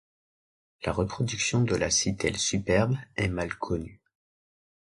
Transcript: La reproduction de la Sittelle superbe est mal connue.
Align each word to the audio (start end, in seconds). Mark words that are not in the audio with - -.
La 0.83 0.93
reproduction 0.93 1.61
de 1.61 1.75
la 1.75 1.91
Sittelle 1.91 2.39
superbe 2.39 2.97
est 3.17 3.27
mal 3.27 3.53
connue. 3.53 4.01